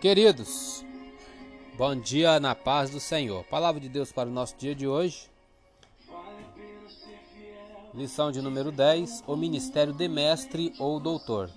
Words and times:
Queridos, 0.00 0.84
bom 1.76 1.96
dia 1.96 2.38
na 2.38 2.54
paz 2.54 2.88
do 2.88 3.00
Senhor. 3.00 3.42
Palavra 3.46 3.80
de 3.80 3.88
Deus 3.88 4.12
para 4.12 4.28
o 4.28 4.32
nosso 4.32 4.54
dia 4.56 4.72
de 4.72 4.86
hoje. 4.86 5.28
Lição 7.92 8.30
de 8.30 8.40
número 8.40 8.70
10: 8.70 9.24
O 9.26 9.34
ministério 9.34 9.92
de 9.92 10.06
mestre 10.06 10.72
ou 10.78 11.00
doutor. 11.00 11.50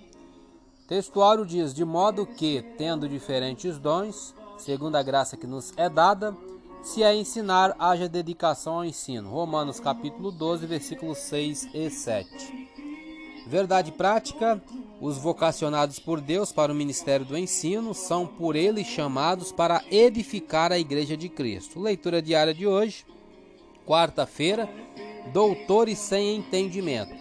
Textuário 0.88 1.46
diz: 1.46 1.72
De 1.72 1.86
modo 1.86 2.26
que, 2.26 2.64
tendo 2.80 3.08
diferentes 3.08 3.78
dons, 3.78 4.34
segundo 4.58 4.96
a 4.96 5.04
graça 5.04 5.38
que 5.38 5.46
nos 5.46 5.72
é 5.78 5.88
dada, 5.88 6.36
se 6.82 7.04
é 7.04 7.14
ensinar, 7.14 7.76
haja 7.78 8.10
dedicação 8.10 8.78
ao 8.78 8.86
ensino. 8.86 9.30
Romanos 9.30 9.80
capítulo 9.80 10.32
12, 10.32 10.66
versículos 10.66 11.20
6 11.20 11.76
e 11.76 11.92
7. 11.92 12.72
Verdade 13.46 13.92
prática: 13.92 14.60
os 15.02 15.18
vocacionados 15.18 15.98
por 15.98 16.22
Deus 16.22 16.52
para 16.52 16.72
o 16.72 16.76
ministério 16.76 17.26
do 17.26 17.36
ensino 17.36 17.92
são 17.92 18.28
por 18.28 18.56
ele 18.56 18.84
chamados 18.84 19.52
para 19.52 19.84
edificar 19.90 20.72
a 20.72 20.78
igreja 20.78 21.18
de 21.18 21.28
Cristo. 21.28 21.80
Leitura 21.80 22.22
diária 22.22 22.54
de 22.54 22.68
hoje, 22.68 23.04
quarta-feira, 23.84 24.70
doutores 25.34 25.98
sem 25.98 26.36
entendimento. 26.36 27.16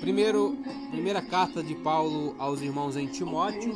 Primeiro, 0.00 0.58
primeira 0.90 1.22
carta 1.22 1.62
de 1.62 1.74
Paulo 1.76 2.36
aos 2.38 2.60
irmãos 2.60 2.98
em 2.98 3.06
Timóteo, 3.06 3.72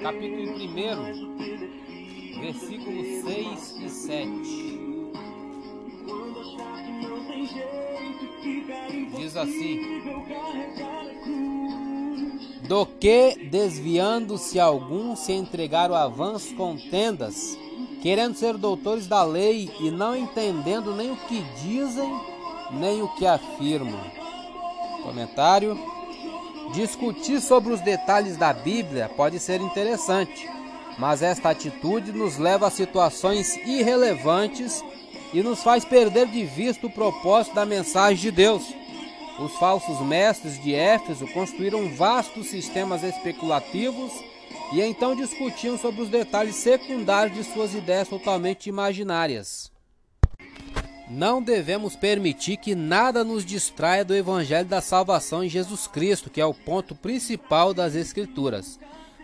capítulo 0.00 0.54
1, 0.54 2.40
versículos 2.40 3.06
6 3.22 3.76
e 3.82 3.88
7. 3.90 4.80
Diz 9.30 9.36
assim: 9.36 10.02
Do 12.66 12.84
que, 12.84 13.48
desviando-se 13.48 14.58
algum, 14.58 15.14
se 15.14 15.32
entregaram 15.32 15.94
a 15.94 16.08
vãs 16.08 16.52
contendas, 16.52 17.56
querendo 18.02 18.34
ser 18.34 18.56
doutores 18.56 19.06
da 19.06 19.22
lei 19.22 19.70
e 19.78 19.88
não 19.88 20.16
entendendo 20.16 20.96
nem 20.96 21.12
o 21.12 21.16
que 21.16 21.44
dizem, 21.62 22.12
nem 22.72 23.02
o 23.02 23.08
que 23.14 23.24
afirmam. 23.24 24.00
Comentário: 25.04 25.78
Discutir 26.74 27.40
sobre 27.40 27.72
os 27.72 27.80
detalhes 27.80 28.36
da 28.36 28.52
Bíblia 28.52 29.08
pode 29.16 29.38
ser 29.38 29.60
interessante, 29.60 30.50
mas 30.98 31.22
esta 31.22 31.50
atitude 31.50 32.10
nos 32.10 32.36
leva 32.36 32.66
a 32.66 32.70
situações 32.70 33.56
irrelevantes 33.58 34.84
e 35.32 35.40
nos 35.40 35.62
faz 35.62 35.84
perder 35.84 36.26
de 36.26 36.44
vista 36.44 36.88
o 36.88 36.90
propósito 36.90 37.54
da 37.54 37.64
mensagem 37.64 38.16
de 38.16 38.32
Deus. 38.32 38.79
Os 39.40 39.52
falsos 39.56 39.98
mestres 40.00 40.62
de 40.62 40.74
Éfeso 40.74 41.26
construíram 41.28 41.88
vastos 41.94 42.48
sistemas 42.48 43.02
especulativos 43.02 44.12
e 44.70 44.82
então 44.82 45.16
discutiam 45.16 45.78
sobre 45.78 46.02
os 46.02 46.10
detalhes 46.10 46.56
secundários 46.56 47.34
de 47.34 47.44
suas 47.44 47.74
ideias 47.74 48.06
totalmente 48.06 48.68
imaginárias. 48.68 49.72
Não 51.08 51.42
devemos 51.42 51.96
permitir 51.96 52.58
que 52.58 52.74
nada 52.74 53.24
nos 53.24 53.44
distraia 53.44 54.04
do 54.04 54.14
Evangelho 54.14 54.68
da 54.68 54.82
salvação 54.82 55.42
em 55.42 55.48
Jesus 55.48 55.86
Cristo, 55.86 56.28
que 56.28 56.40
é 56.40 56.44
o 56.44 56.54
ponto 56.54 56.94
principal 56.94 57.72
das 57.72 57.94
Escrituras. 57.94 58.78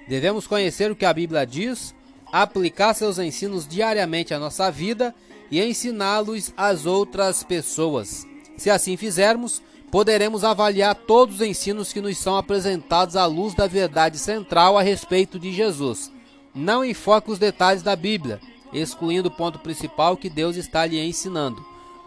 Devemos 0.09 0.47
conhecer 0.47 0.91
o 0.91 0.97
que 0.97 1.05
a 1.05 1.13
Bíblia 1.13 1.47
diz, 1.47 1.95
aplicar 2.33 2.95
seus 2.95 3.19
ensinos 3.19 3.69
diariamente 3.69 4.33
à 4.33 4.39
nossa 4.39 4.71
vida 4.71 5.15
e 5.51 5.63
ensiná-los 5.63 6.53
às 6.57 6.87
outras 6.87 7.45
pessoas. 7.45 8.27
Se 8.57 8.71
assim 8.71 8.97
fizermos, 8.97 9.63
poderemos 9.97 10.45
avaliar 10.45 10.95
todos 10.95 11.37
os 11.37 11.41
ensinos 11.41 11.91
que 11.91 12.03
nos 12.03 12.19
são 12.19 12.37
apresentados 12.37 13.17
à 13.17 13.25
luz 13.25 13.55
da 13.55 13.67
verdade 13.67 14.19
central 14.19 14.77
a 14.77 14.83
respeito 14.83 15.39
de 15.39 15.51
Jesus. 15.51 16.13
Não 16.55 16.85
enfoque 16.85 17.31
os 17.31 17.39
detalhes 17.39 17.83
da 17.83 17.97
Bíblia, 17.97 18.39
excluindo 18.75 19.29
o 19.29 19.35
ponto 19.35 19.59
principal 19.59 20.15
que 20.15 20.29
Deus 20.29 20.57
está 20.57 20.85
lhe 20.85 21.01
ensinando. 21.01 21.65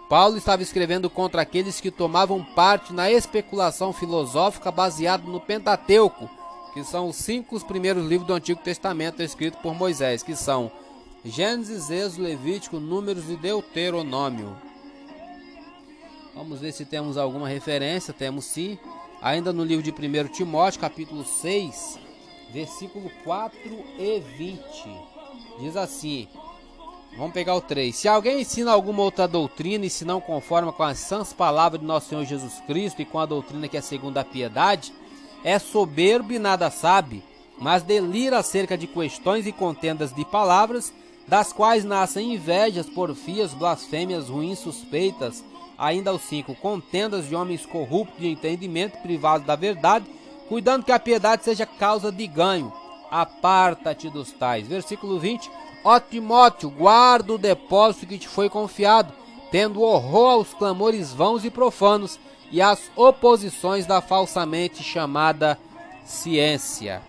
Paulo 0.08 0.38
estava 0.38 0.62
escrevendo 0.62 1.10
contra 1.10 1.42
aqueles 1.42 1.82
que 1.82 1.90
tomavam 1.90 2.44
parte 2.44 2.94
na 2.94 3.12
especulação 3.12 3.92
filosófica 3.92 4.70
baseada 4.70 5.24
no 5.24 5.40
Pentateuco, 5.40 6.30
que 6.76 6.84
são 6.84 7.08
os 7.08 7.16
cinco 7.16 7.60
primeiros 7.66 8.06
livros 8.08 8.28
do 8.28 8.36
Antigo 8.36 8.62
Testamento 8.62 9.24
escritos 9.24 9.60
por 9.64 9.74
Moisés, 9.74 10.22
que 10.22 10.36
são 10.36 10.72
Gênesis, 11.26 11.90
Êxodo, 11.90 12.22
Levítico, 12.22 12.80
Números 12.80 13.28
e 13.32 13.36
Deuteronômio. 13.36 14.69
Vamos 16.34 16.60
ver 16.60 16.72
se 16.72 16.86
temos 16.86 17.18
alguma 17.18 17.48
referência. 17.48 18.14
Temos 18.14 18.46
sim. 18.46 18.78
Ainda 19.22 19.52
no 19.52 19.64
livro 19.64 19.84
de 19.84 19.92
1 19.92 20.28
Timóteo, 20.30 20.80
capítulo 20.80 21.26
6, 21.26 22.00
versículo 22.54 23.12
4 23.24 23.60
e 23.98 24.20
20. 24.38 24.62
Diz 25.60 25.76
assim: 25.76 26.28
Vamos 27.18 27.34
pegar 27.34 27.56
o 27.56 27.62
3. 27.62 27.94
Se 27.94 28.08
alguém 28.08 28.42
ensina 28.42 28.72
alguma 28.72 29.04
outra 29.04 29.28
doutrina 29.28 29.86
e 29.86 29.90
se 29.90 30.06
não 30.06 30.22
conforma 30.22 30.72
com 30.72 30.84
as 30.84 31.00
sãs 31.00 31.34
palavras 31.34 31.82
de 31.82 31.88
nosso 31.88 32.10
Senhor 32.10 32.24
Jesus 32.24 32.62
Cristo 32.66 33.02
e 33.02 33.06
com 33.06 33.20
a 33.20 33.26
doutrina 33.26 33.68
que 33.68 33.78
é 33.78 33.82
segundo 33.82 34.18
a 34.18 34.24
piedade, 34.24 34.94
é 35.44 35.58
soberbo 35.60 36.32
e 36.32 36.40
nada 36.40 36.70
sabe, 36.70 37.24
mas 37.60 37.84
delira 37.84 38.38
acerca 38.38 38.78
de 38.78 38.88
questões 38.88 39.48
e 39.48 39.52
contendas 39.52 40.14
de 40.14 40.24
palavras 40.24 40.94
das 41.30 41.54
quais 41.54 41.86
nascem 41.86 42.34
invejas, 42.34 42.90
porfias, 42.90 43.54
blasfêmias, 43.54 44.30
ruins 44.30 44.58
suspeitas, 44.58 45.44
ainda 45.78 46.12
os 46.12 46.24
cinco, 46.24 46.56
contendas 46.56 47.28
de 47.28 47.36
homens 47.36 47.68
corruptos 47.68 48.20
de 48.20 48.28
entendimento, 48.28 48.98
privados 49.04 49.46
da 49.46 49.56
verdade, 49.56 50.06
cuidando 50.48 50.84
que 50.84 50.92
a 50.92 51.00
piedade 51.00 51.44
seja 51.44 51.68
causa 51.68 52.12
de 52.12 52.26
ganho. 52.26 52.74
Aparta-te 53.12 54.10
dos 54.10 54.32
tais. 54.32 54.68
Versículo 54.68 55.20
20. 55.20 55.52
Ó 55.84 56.00
Timóteo, 56.00 56.72
guarda 56.72 57.34
o 57.34 57.38
depósito 57.38 58.08
que 58.08 58.18
te 58.18 58.28
foi 58.28 58.50
confiado, 58.50 59.14
tendo 59.52 59.84
horror 59.84 60.32
aos 60.32 60.54
clamores 60.56 61.14
vãos 61.14 61.46
e 61.46 61.52
profanos 61.52 62.20
e 62.52 62.60
às 62.60 62.92
oposições 62.96 63.86
da 63.86 64.02
falsamente 64.02 64.84
chamada 64.84 65.60
ciência 66.04 67.08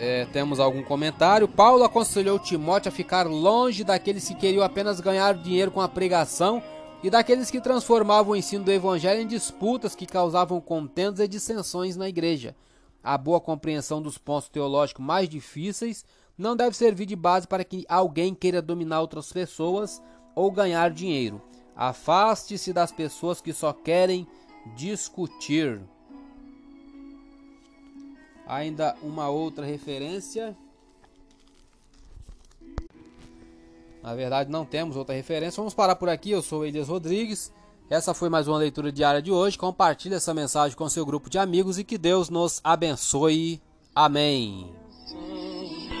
é, 0.00 0.24
temos 0.32 0.58
algum 0.58 0.82
comentário. 0.82 1.46
Paulo 1.46 1.84
aconselhou 1.84 2.38
Timóteo 2.38 2.88
a 2.88 2.92
ficar 2.92 3.26
longe 3.26 3.84
daqueles 3.84 4.26
que 4.26 4.34
queriam 4.34 4.64
apenas 4.64 4.98
ganhar 4.98 5.34
dinheiro 5.34 5.70
com 5.70 5.80
a 5.80 5.88
pregação 5.88 6.62
e 7.02 7.10
daqueles 7.10 7.50
que 7.50 7.60
transformavam 7.60 8.32
o 8.32 8.36
ensino 8.36 8.64
do 8.64 8.72
evangelho 8.72 9.20
em 9.20 9.26
disputas 9.26 9.94
que 9.94 10.06
causavam 10.06 10.58
contendas 10.58 11.20
e 11.20 11.28
dissensões 11.28 11.96
na 11.96 12.08
igreja. 12.08 12.56
A 13.04 13.18
boa 13.18 13.40
compreensão 13.40 14.00
dos 14.00 14.16
pontos 14.16 14.48
teológicos 14.48 15.04
mais 15.04 15.28
difíceis 15.28 16.04
não 16.36 16.56
deve 16.56 16.74
servir 16.74 17.04
de 17.04 17.14
base 17.14 17.46
para 17.46 17.62
que 17.62 17.84
alguém 17.86 18.34
queira 18.34 18.62
dominar 18.62 19.02
outras 19.02 19.30
pessoas 19.30 20.02
ou 20.34 20.50
ganhar 20.50 20.90
dinheiro. 20.90 21.42
Afaste-se 21.76 22.72
das 22.72 22.90
pessoas 22.90 23.40
que 23.42 23.52
só 23.52 23.72
querem 23.72 24.26
discutir. 24.74 25.80
Ainda 28.50 28.96
uma 29.00 29.28
outra 29.28 29.64
referência. 29.64 30.56
Na 34.02 34.12
verdade, 34.12 34.50
não 34.50 34.64
temos 34.64 34.96
outra 34.96 35.14
referência. 35.14 35.60
Vamos 35.60 35.72
parar 35.72 35.94
por 35.94 36.08
aqui. 36.08 36.32
Eu 36.32 36.42
sou 36.42 36.66
Elias 36.66 36.88
Rodrigues. 36.88 37.52
Essa 37.88 38.12
foi 38.12 38.28
mais 38.28 38.48
uma 38.48 38.58
leitura 38.58 38.90
diária 38.90 39.22
de 39.22 39.30
hoje. 39.30 39.56
Compartilhe 39.56 40.16
essa 40.16 40.34
mensagem 40.34 40.76
com 40.76 40.88
seu 40.88 41.06
grupo 41.06 41.30
de 41.30 41.38
amigos 41.38 41.78
e 41.78 41.84
que 41.84 41.96
Deus 41.96 42.28
nos 42.28 42.60
abençoe. 42.64 43.62
Amém. 43.94 44.79